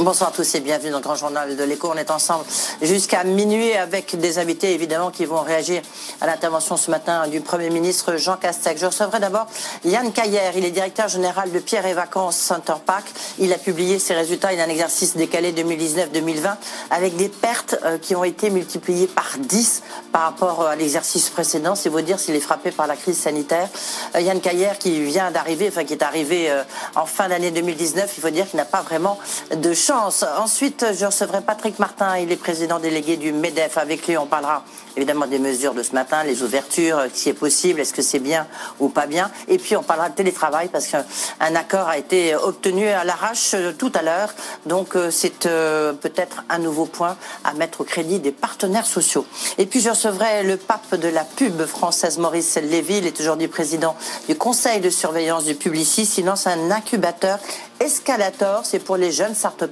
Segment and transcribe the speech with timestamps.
[0.00, 1.90] Bonsoir à tous et bienvenue dans le Grand Journal de l'Écho.
[1.92, 2.44] On est ensemble
[2.82, 5.82] jusqu'à minuit avec des invités évidemment qui vont réagir
[6.20, 8.80] à l'intervention ce matin du Premier ministre Jean Castex.
[8.80, 9.48] Je recevrai d'abord
[9.84, 10.52] Yann Caillère.
[10.56, 13.10] Il est directeur général de Pierre et Vacances Center Park.
[13.40, 16.54] Il a publié ses résultats d'un exercice décalé 2019-2020
[16.92, 21.74] avec des pertes euh, qui ont été multipliées par 10 par rapport à l'exercice précédent.
[21.74, 23.68] C'est vous dire s'il est frappé par la crise sanitaire.
[24.14, 26.62] Euh, Yann Caillère qui vient d'arriver, enfin qui est arrivé euh,
[26.94, 29.18] en fin d'année 2019, il faut dire qu'il n'a pas vraiment
[29.56, 33.78] de Ensuite, je recevrai Patrick Martin, il est président délégué du MEDEF.
[33.78, 34.62] Avec lui, on parlera
[34.96, 38.46] évidemment des mesures de ce matin, les ouvertures, si est possible, est-ce que c'est bien
[38.80, 39.30] ou pas bien.
[39.46, 43.72] Et puis, on parlera de télétravail parce qu'un accord a été obtenu à l'arrache euh,
[43.72, 44.34] tout à l'heure.
[44.66, 49.24] Donc, euh, c'est euh, peut-être un nouveau point à mettre au crédit des partenaires sociaux.
[49.56, 52.98] Et puis, je recevrai le pape de la pub française, Maurice Lévy.
[52.98, 53.96] Il est aujourd'hui président
[54.28, 56.12] du conseil de surveillance du Publicis.
[56.18, 57.38] Il lance un incubateur
[57.80, 59.64] Escalator, c'est pour les jeunes start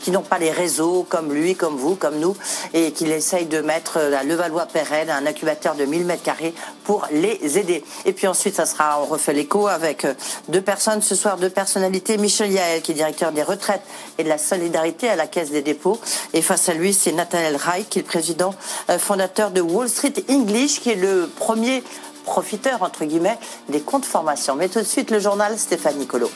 [0.00, 2.36] qui n'ont pas les réseaux comme lui, comme vous, comme nous,
[2.72, 7.58] et qui essayent de mettre la Levallois-Perret, un incubateur de 1000 mètres carrés pour les
[7.58, 7.84] aider.
[8.04, 10.14] Et puis ensuite, ça sera, on refait l'écho avec euh,
[10.48, 12.16] deux personnes ce soir, deux personnalités.
[12.16, 13.82] Michel Yael, qui est directeur des retraites
[14.18, 15.98] et de la solidarité à la Caisse des dépôts.
[16.34, 18.54] Et face à lui, c'est Nathaniel Wright, qui est le président
[18.90, 21.82] euh, fondateur de Wall Street English, qui est le premier
[22.24, 24.54] profiteur, entre guillemets, des comptes formation.
[24.54, 26.30] Mais tout de suite, le journal Stéphane Nicolo.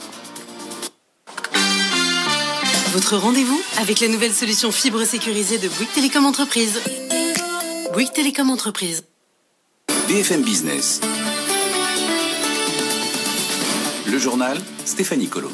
[2.93, 6.79] Votre rendez-vous avec la nouvelle solution fibre sécurisée de Bouygues Télécom Entreprise.
[7.95, 9.05] Bouygues Télécom Entreprise.
[10.09, 11.01] BFM Business.
[14.07, 15.49] Le journal Stéphanie Colo.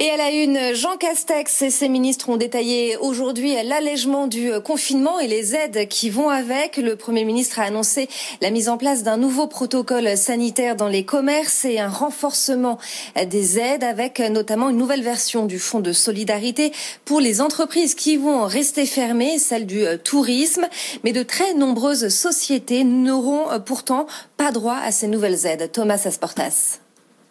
[0.00, 5.18] Et à la une, Jean Castex et ses ministres ont détaillé aujourd'hui l'allègement du confinement
[5.18, 6.76] et les aides qui vont avec.
[6.76, 8.08] Le Premier ministre a annoncé
[8.40, 12.78] la mise en place d'un nouveau protocole sanitaire dans les commerces et un renforcement
[13.26, 16.70] des aides avec notamment une nouvelle version du Fonds de solidarité
[17.04, 20.68] pour les entreprises qui vont rester fermées, celle du tourisme.
[21.02, 24.06] Mais de très nombreuses sociétés n'auront pourtant
[24.36, 25.72] pas droit à ces nouvelles aides.
[25.72, 26.78] Thomas Asportas.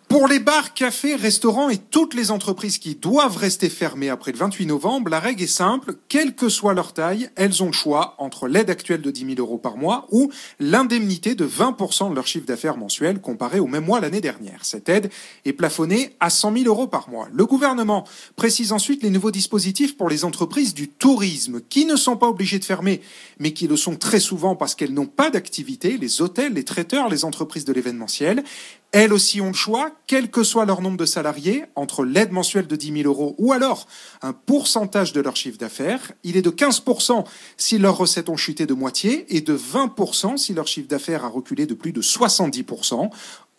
[0.10, 4.38] Pour les bars, cafés, restaurants et toutes les entreprises qui doivent rester fermées après le
[4.38, 5.96] 28 novembre, la règle est simple.
[6.08, 9.40] Quelle que soit leur taille, elles ont le choix entre l'aide actuelle de 10 000
[9.40, 10.32] euros par mois ou
[10.62, 14.64] l'indemnité de 20% de leur chiffre d'affaires mensuel comparé au même mois l'année dernière.
[14.64, 15.12] Cette aide
[15.44, 17.28] est plafonnée à 100 000 euros par mois.
[17.34, 18.06] Le gouvernement
[18.38, 22.60] précise ensuite les nouveaux dispositifs pour les entreprises du tourisme qui ne sont pas obligées
[22.60, 23.02] de fermer,
[23.40, 27.10] mais qui le sont très souvent parce qu'elles n'ont pas d'activité, les hôtels, les traiteurs,
[27.10, 28.46] les entreprises de l'événementiel.
[28.94, 32.68] Elles aussi ont le choix, quel que soit leur nombre de salariés, entre l'aide mensuelle
[32.68, 33.86] de 10 000 euros ou alors
[34.22, 36.14] un pourcentage de leur chiffre d'affaires.
[36.24, 37.26] Il est de 15%
[37.58, 41.28] si leurs recettes ont chuté de moitié et de 20% si leur chiffre d'affaires a
[41.28, 43.10] reculé de plus de 70%.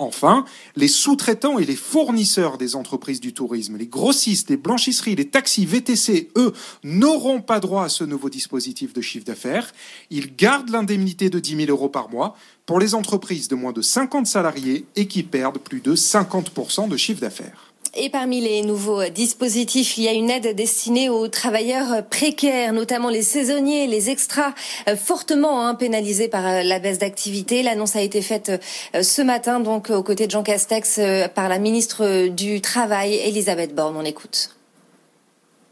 [0.01, 0.45] Enfin,
[0.77, 5.67] les sous-traitants et les fournisseurs des entreprises du tourisme, les grossistes, les blanchisseries, les taxis,
[5.67, 6.53] VTC, eux,
[6.85, 9.73] n'auront pas droit à ce nouveau dispositif de chiffre d'affaires.
[10.11, 13.83] Ils gardent l'indemnité de 10 000 euros par mois pour les entreprises de moins de
[13.83, 17.68] 50 salariés et qui perdent plus de 50% de chiffre d'affaires.
[18.01, 23.09] Et parmi les nouveaux dispositifs, il y a une aide destinée aux travailleurs précaires, notamment
[23.09, 24.55] les saisonniers, les extras,
[24.89, 27.65] euh, fortement hein, pénalisés par euh, la baisse d'activité.
[27.65, 28.53] L'annonce a été faite
[28.95, 31.01] euh, ce matin, donc aux côtés de Jean Castex,
[31.35, 33.97] par la ministre du Travail, Elisabeth Borne.
[33.97, 34.55] On écoute.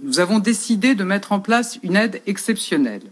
[0.00, 3.04] Nous avons décidé de mettre en place une aide exceptionnelle.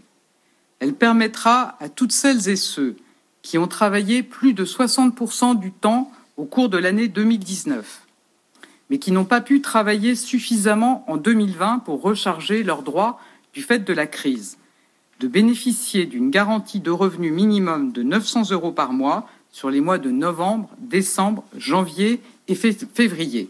[0.79, 2.97] Elle permettra à toutes celles et ceux
[3.41, 8.01] qui ont travaillé plus de 60% du temps au cours de l'année 2019
[8.89, 13.19] mais qui n'ont pas pu travailler suffisamment en 2020 pour recharger leurs droits
[13.53, 14.57] du fait de la crise,
[15.19, 19.97] de bénéficier d'une garantie de revenu minimum de 900 euros par mois sur les mois
[19.97, 23.49] de novembre, décembre, janvier et février.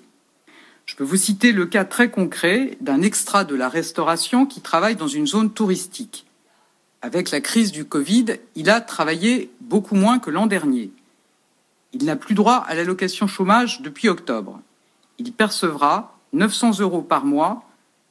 [0.86, 4.96] Je peux vous citer le cas très concret d'un extra de la restauration qui travaille
[4.96, 6.28] dans une zone touristique.
[7.02, 8.26] Avec la crise du Covid,
[8.56, 10.92] il a travaillé beaucoup moins que l'an dernier.
[11.94, 14.62] Il n'a plus droit à l'allocation chômage depuis octobre
[15.20, 17.64] il percevra 900 euros par mois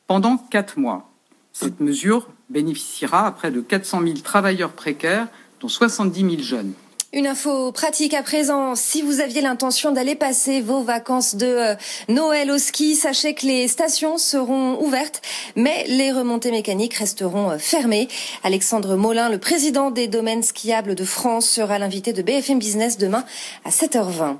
[0.06, 1.10] pendant quatre mois.
[1.52, 5.28] Cette mesure bénéficiera à près de 400 000 travailleurs précaires,
[5.60, 6.72] dont 70 000 jeunes.
[7.16, 8.75] Une info pratique à présent.
[8.75, 11.75] Si vous aviez l'intention d'aller passer vos vacances de euh,
[12.08, 15.22] Noël au ski, sachez que les stations seront ouvertes,
[15.55, 18.08] mais les remontées mécaniques resteront euh, fermées.
[18.43, 23.25] Alexandre Molin, le président des domaines skiables de France, sera l'invité de BFM Business demain
[23.64, 24.38] à 7h20.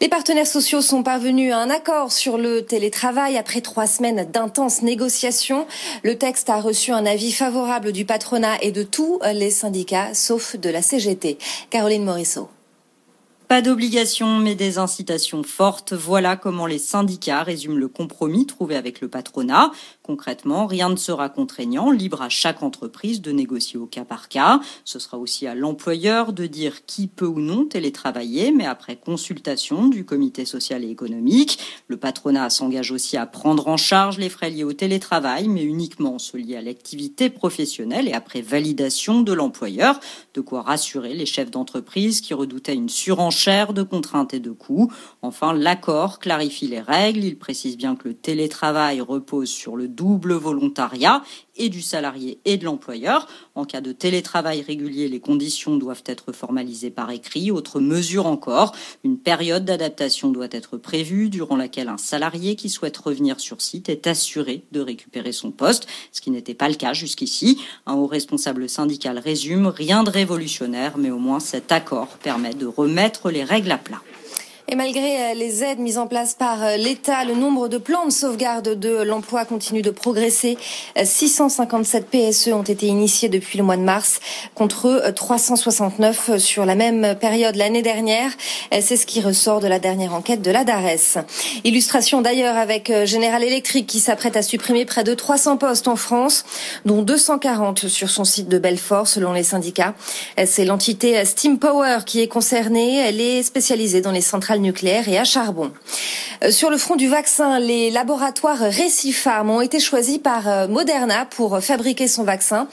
[0.00, 4.82] Les partenaires sociaux sont parvenus à un accord sur le télétravail après trois semaines d'intenses
[4.82, 5.64] négociations.
[6.02, 10.56] Le texte a reçu un avis favorable du patronat et de tous les syndicats, sauf
[10.56, 11.38] de la CGT.
[11.70, 12.15] Caroline
[13.48, 15.92] Pas d'obligation, mais des incitations fortes.
[15.92, 19.70] Voilà comment les syndicats résument le compromis trouvé avec le patronat.
[20.06, 24.60] Concrètement, rien ne sera contraignant, libre à chaque entreprise de négocier au cas par cas.
[24.84, 29.88] Ce sera aussi à l'employeur de dire qui peut ou non télétravailler, mais après consultation
[29.88, 31.58] du comité social et économique.
[31.88, 36.20] Le patronat s'engage aussi à prendre en charge les frais liés au télétravail, mais uniquement
[36.20, 39.98] ceux liés à l'activité professionnelle et après validation de l'employeur.
[40.34, 44.92] De quoi rassurer les chefs d'entreprise qui redoutaient une surenchère de contraintes et de coûts.
[45.22, 47.24] Enfin, l'accord clarifie les règles.
[47.24, 51.22] Il précise bien que le télétravail repose sur le double volontariat
[51.56, 53.26] et du salarié et de l'employeur.
[53.54, 57.50] En cas de télétravail régulier, les conditions doivent être formalisées par écrit.
[57.50, 58.72] Autre mesure encore,
[59.04, 63.88] une période d'adaptation doit être prévue durant laquelle un salarié qui souhaite revenir sur site
[63.88, 67.58] est assuré de récupérer son poste, ce qui n'était pas le cas jusqu'ici.
[67.86, 72.66] Un haut responsable syndical résume, rien de révolutionnaire, mais au moins cet accord permet de
[72.66, 74.02] remettre les règles à plat.
[74.68, 78.04] Et malgré euh, les aides mises en place par euh, l'État, le nombre de plans
[78.04, 80.58] de sauvegarde de l'emploi continue de progresser.
[81.00, 84.18] 657 euh, PSE ont été initiés depuis le mois de mars
[84.56, 88.32] contre 369 sur la même période l'année dernière.
[88.72, 91.18] C'est ce qui ressort de la dernière enquête de la DARES.
[91.62, 96.44] Illustration d'ailleurs avec General Electric qui s'apprête à supprimer près de 300 postes en France,
[96.84, 99.94] dont 240 sur son site de Belfort selon les syndicats.
[100.44, 102.96] C'est l'entité Steam Power qui est concernée.
[102.96, 105.72] Elle est spécialisée dans les centrales nucléaire et à charbon.
[106.44, 111.26] Euh, sur le front du vaccin, les laboratoires Récipharm ont été choisis par euh, Moderna
[111.26, 112.68] pour fabriquer son vaccin.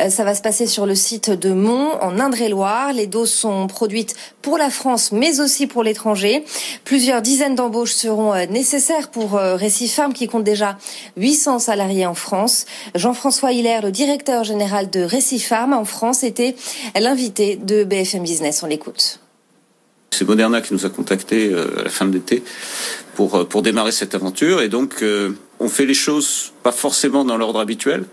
[0.00, 2.92] Euh, ça va se passer sur le site de Mont, en Indre-et-Loire.
[2.92, 6.44] Les doses sont produites pour la France, mais aussi pour l'étranger.
[6.84, 10.78] Plusieurs dizaines d'embauches seront nécessaires pour Récipharm, qui compte déjà
[11.16, 12.66] 800 salariés en France.
[12.94, 16.54] Jean-François Hiller, le directeur général de Récipharm en France, était
[16.98, 18.62] l'invité de BFM Business.
[18.62, 19.20] On l'écoute.
[20.10, 22.42] C'est Moderna qui nous a contactés euh, à la fin de l'été
[23.14, 24.62] pour, euh, pour démarrer cette aventure.
[24.62, 28.04] Et donc, euh, on fait les choses pas forcément dans l'ordre habituel.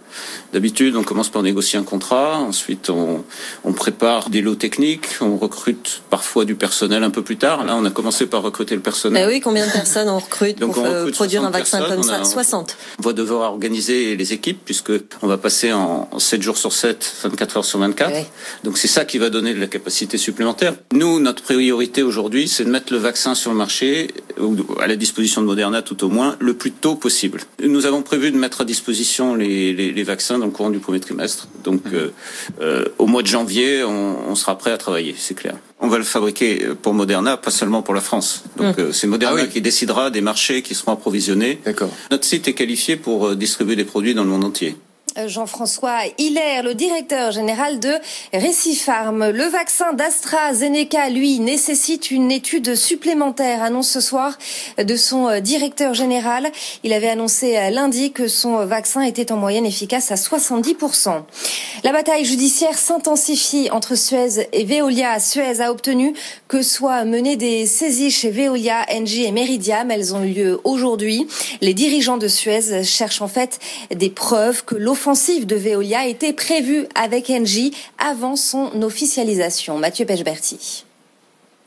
[0.54, 3.26] D'habitude, on commence par négocier un contrat, ensuite on,
[3.66, 7.66] on, prépare des lots techniques, on recrute parfois du personnel un peu plus tard.
[7.66, 9.26] Là, on a commencé par recruter le personnel.
[9.26, 12.78] Eh oui, combien de personnes on recrute pour euh, produire un vaccin comme ça 60.
[13.00, 17.14] On va devoir organiser les équipes puisque on va passer en 7 jours sur 7,
[17.24, 18.12] 24 heures sur 24.
[18.16, 18.24] Eh
[18.64, 20.76] Donc c'est ça qui va donner de la capacité supplémentaire.
[20.94, 24.96] Nous, notre priorité aujourd'hui, c'est de mettre le vaccin sur le marché, ou à la
[24.96, 27.42] disposition de Moderna tout au moins, le plus tôt possible.
[27.62, 30.82] Nous avons prévu de mettre à disposition les, les, les vaccins dans le courant du
[30.88, 31.48] premier trimestre.
[31.64, 32.12] Donc, euh,
[32.62, 35.56] euh, au mois de janvier, on, on sera prêt à travailler, c'est clair.
[35.80, 36.50] On va le fabriquer
[36.84, 38.44] pour Moderna, pas seulement pour la France.
[38.58, 38.82] Donc, mmh.
[38.82, 39.50] euh, c'est Moderna ah oui.
[39.54, 41.60] qui décidera des marchés qui seront approvisionnés.
[41.66, 41.90] D'accord.
[42.12, 44.78] Notre site est qualifié pour distribuer des produits dans le monde entier.
[45.28, 47.94] Jean-François Hiller, le directeur général de
[48.34, 49.30] Récipharm.
[49.30, 54.38] Le vaccin d'AstraZeneca, lui, nécessite une étude supplémentaire, annonce ce soir
[54.78, 56.52] de son directeur général.
[56.84, 61.24] Il avait annoncé lundi que son vaccin était en moyenne efficace à 70%.
[61.84, 65.20] La bataille judiciaire s'intensifie entre Suez et Veolia.
[65.20, 66.14] Suez a obtenu
[66.50, 69.90] que soient menées des saisies chez Veolia, Engie et Meridiam.
[69.92, 71.26] Elles ont eu lieu aujourd'hui.
[71.62, 73.60] Les dirigeants de Suez cherchent en fait
[73.96, 79.78] des preuves que l'offensive offensive de Veolia était prévue avec Engie avant son officialisation.
[79.78, 80.85] Mathieu Pechberti.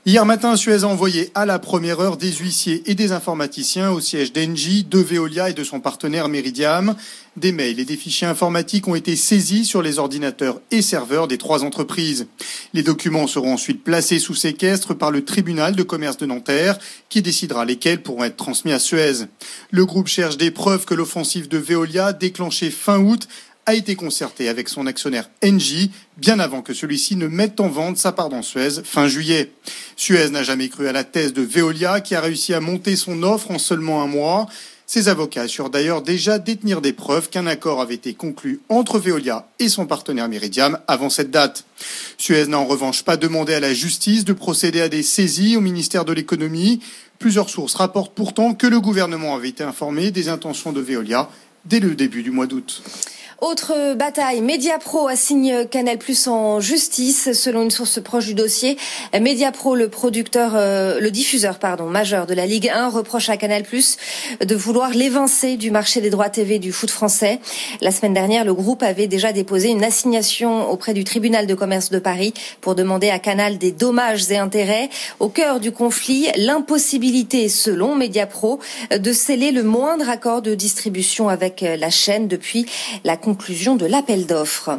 [0.07, 4.01] Hier matin, Suez a envoyé à la première heure des huissiers et des informaticiens au
[4.01, 6.95] siège d'Engie, de Veolia et de son partenaire Meridiam.
[7.37, 11.37] Des mails et des fichiers informatiques ont été saisis sur les ordinateurs et serveurs des
[11.37, 12.27] trois entreprises.
[12.75, 16.79] Les documents seront ensuite placés sous séquestre par le tribunal de commerce de Nanterre,
[17.09, 19.27] qui décidera lesquels pourront être transmis à Suez.
[19.71, 23.29] Le groupe cherche des preuves que l'offensive de Veolia, déclenchée fin août,
[23.69, 27.99] a été concertée avec son actionnaire Engie bien avant que celui-ci ne mette en vente
[27.99, 29.53] sa part dans Suez fin juillet.
[29.95, 33.23] Suez n'a jamais cru à la thèse de Veolia qui a réussi à monter son
[33.23, 34.47] offre en seulement un mois.
[34.87, 39.47] Ses avocats assurent d'ailleurs déjà détenir des preuves qu'un accord avait été conclu entre Veolia
[39.59, 41.67] et son partenaire Meridiam avant cette date.
[42.17, 45.61] Suez n'a en revanche pas demandé à la justice de procéder à des saisies au
[45.61, 46.81] ministère de l'économie.
[47.19, 51.29] Plusieurs sources rapportent pourtant que le gouvernement avait été informé des intentions de Veolia
[51.67, 52.83] dès le début du mois d'août.
[53.41, 58.77] Autre bataille, Mediapro assigne Canal Plus en justice, selon une source proche du dossier.
[59.15, 63.63] Mediapro, le producteur, euh, le diffuseur, pardon, majeur de la Ligue 1, reproche à Canal
[63.63, 63.97] Plus
[64.41, 67.39] de vouloir l'évincer du marché des droits TV du foot français.
[67.81, 71.91] La semaine dernière, le groupe avait déjà déposé une assignation auprès du tribunal de commerce
[71.91, 74.91] de Paris pour demander à Canal des dommages et intérêts.
[75.21, 78.59] Au cœur du conflit, l'impossibilité, selon Mediapro,
[78.91, 82.67] de sceller le moindre accord de distribution avec la chaîne depuis
[83.05, 84.79] la conclusion de l'appel d'offres.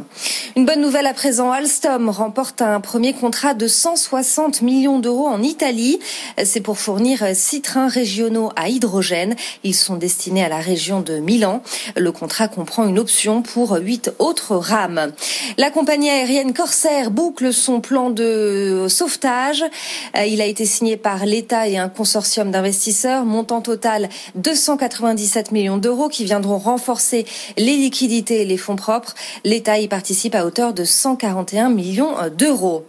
[0.56, 5.44] Une bonne nouvelle à présent, Alstom remporte un premier contrat de 160 millions d'euros en
[5.44, 6.00] Italie.
[6.44, 9.36] C'est pour fournir six trains régionaux à hydrogène.
[9.64, 11.62] Ils sont destinés à la région de Milan.
[11.96, 15.12] Le contrat comprend une option pour huit autres rames.
[15.60, 19.64] La compagnie aérienne Corsair boucle son plan de sauvetage.
[20.16, 26.10] Il a été signé par l'État et un consortium d'investisseurs, montant total 297 millions d'euros
[26.10, 29.16] qui viendront renforcer les liquidités les fonds propres.
[29.44, 32.86] L'État y participe à hauteur de 141 millions d'euros.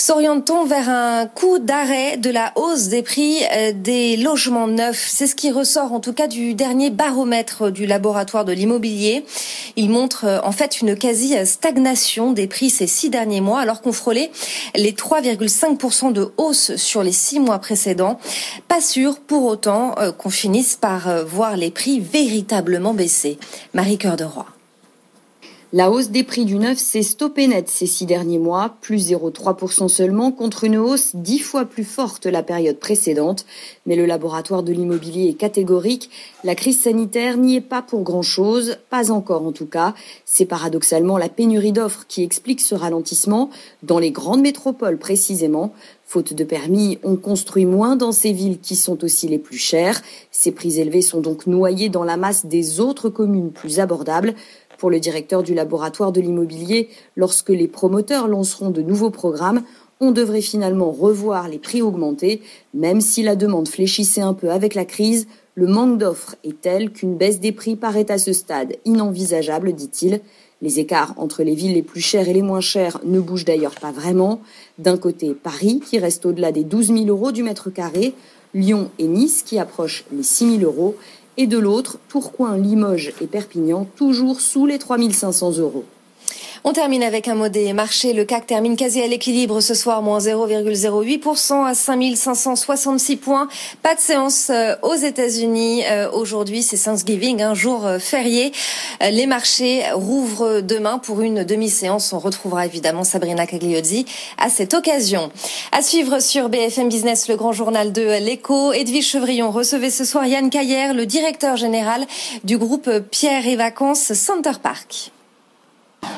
[0.00, 5.06] S'oriente-t-on vers un coup d'arrêt de la hausse des prix euh, des logements neufs?
[5.06, 9.26] C'est ce qui ressort en tout cas du dernier baromètre du laboratoire de l'immobilier.
[9.76, 13.92] Il montre euh, en fait une quasi-stagnation des prix ces six derniers mois alors qu'on
[13.92, 14.30] frôlait
[14.74, 18.18] les 3,5% de hausse sur les six mois précédents.
[18.68, 23.38] Pas sûr pour autant euh, qu'on finisse par voir les prix véritablement baisser.
[23.74, 24.46] Marie Cœur de Roi.
[25.72, 29.86] La hausse des prix du neuf s'est stoppée net ces six derniers mois, plus 0,3%
[29.86, 33.46] seulement, contre une hausse dix fois plus forte la période précédente.
[33.86, 36.10] Mais le laboratoire de l'immobilier est catégorique.
[36.42, 39.94] La crise sanitaire n'y est pas pour grand-chose, pas encore en tout cas.
[40.24, 43.48] C'est paradoxalement la pénurie d'offres qui explique ce ralentissement,
[43.84, 45.72] dans les grandes métropoles précisément.
[46.04, 50.02] Faute de permis, on construit moins dans ces villes qui sont aussi les plus chères.
[50.32, 54.34] Ces prix élevés sont donc noyés dans la masse des autres communes plus abordables.
[54.80, 59.62] Pour le directeur du laboratoire de l'immobilier, lorsque les promoteurs lanceront de nouveaux programmes,
[60.00, 62.40] on devrait finalement revoir les prix augmentés,
[62.72, 65.26] même si la demande fléchissait un peu avec la crise.
[65.54, 70.22] Le manque d'offres est tel qu'une baisse des prix paraît à ce stade inenvisageable, dit-il.
[70.62, 73.74] Les écarts entre les villes les plus chères et les moins chères ne bougent d'ailleurs
[73.74, 74.40] pas vraiment.
[74.78, 78.14] D'un côté, Paris, qui reste au-delà des 12 000 euros du mètre carré,
[78.54, 80.96] Lyon et Nice, qui approchent les 6 000 euros,
[81.40, 85.86] et de l'autre, Tourcoing, Limoges et Perpignan, toujours sous les 3500 euros?
[86.62, 88.12] On termine avec un mot des marchés.
[88.12, 93.48] Le CAC termine quasi à l'équilibre ce soir, moins 0,08% à 5566 points.
[93.82, 95.82] Pas de séance euh, aux États-Unis.
[95.86, 98.52] Euh, aujourd'hui, c'est Thanksgiving, un jour euh, férié.
[99.00, 102.12] Les marchés rouvrent demain pour une demi-séance.
[102.12, 104.04] On retrouvera évidemment Sabrina Cagliozzi
[104.36, 105.32] à cette occasion.
[105.72, 108.74] À suivre sur BFM Business, le grand journal de l'écho.
[108.74, 112.06] Edwige Chevrillon recevait ce soir Yann Caillère, le directeur général
[112.44, 115.10] du groupe Pierre et Vacances Center Park.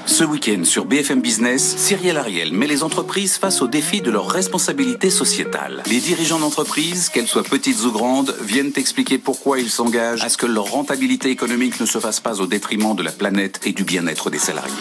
[0.07, 4.29] Ce week-end sur BFM Business, Cyrielle Ariel met les entreprises face au défi de leur
[4.29, 5.83] responsabilité sociétale.
[5.87, 10.37] Les dirigeants d'entreprises, qu'elles soient petites ou grandes, viennent expliquer pourquoi ils s'engagent à ce
[10.37, 13.85] que leur rentabilité économique ne se fasse pas au détriment de la planète et du
[13.85, 14.75] bien-être des salariés.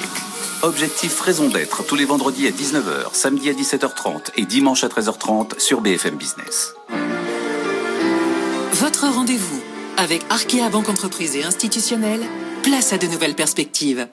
[0.64, 5.60] Objectif raison d'être tous les vendredis à 19h, samedi à 17h30 et dimanche à 13h30
[5.60, 6.74] sur BFM Business.
[8.74, 9.62] Votre rendez-vous
[9.98, 12.22] avec Arkea Banque Entreprise et Institutionnelle,
[12.64, 14.08] place à de nouvelles perspectives.